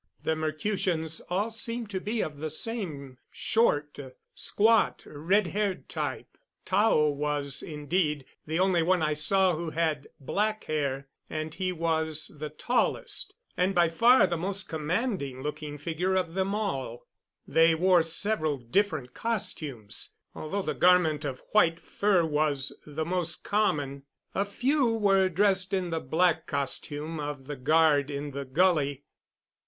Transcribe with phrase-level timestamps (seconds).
[0.23, 3.99] The Mercutians all seemed to be of the same short,
[4.33, 6.39] squat, red haired type.
[6.65, 12.31] Tao was, indeed, the only one I saw who had black hair; and he was
[12.33, 17.05] the tallest, and by far the most commanding looking figure of them all.
[17.47, 24.05] They wore several different costumes, although the garment of white fur was the most common.
[24.33, 29.03] A few were dressed in the black costume of the guard in the gully.